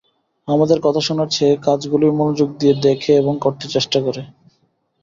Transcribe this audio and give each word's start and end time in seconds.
আমাদের 0.47 0.77
কথা 0.83 1.01
শোনার 1.01 1.29
চেয়ে 1.31 1.55
কাজগুলোই 1.63 2.13
মনোযোগ 2.13 2.49
দিয়ে 2.59 2.75
দেখে 2.81 3.11
এবং 3.15 3.33
করতে 3.41 3.65
চেষ্টা 3.67 3.97
করে। 4.01 4.21